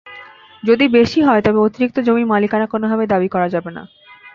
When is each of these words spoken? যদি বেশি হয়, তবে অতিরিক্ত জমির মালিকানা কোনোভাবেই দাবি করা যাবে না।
যদি 0.63 0.85
বেশি 0.87 1.19
হয়, 1.21 1.41
তবে 1.41 1.59
অতিরিক্ত 1.59 1.97
জমির 1.99 2.27
মালিকানা 2.27 2.65
কোনোভাবেই 2.67 3.07
দাবি 3.07 3.27
করা 3.29 3.47
যাবে 3.49 3.71
না। 3.71 3.83